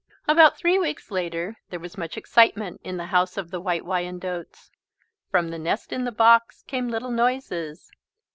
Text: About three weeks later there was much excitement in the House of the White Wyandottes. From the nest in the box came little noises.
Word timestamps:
About 0.27 0.57
three 0.57 0.79
weeks 0.79 1.11
later 1.11 1.57
there 1.69 1.79
was 1.79 1.95
much 1.95 2.17
excitement 2.17 2.81
in 2.83 2.97
the 2.97 3.05
House 3.05 3.37
of 3.37 3.51
the 3.51 3.61
White 3.61 3.85
Wyandottes. 3.85 4.71
From 5.29 5.49
the 5.51 5.59
nest 5.59 5.93
in 5.93 6.05
the 6.05 6.11
box 6.11 6.63
came 6.63 6.87
little 6.87 7.11
noises. 7.11 7.91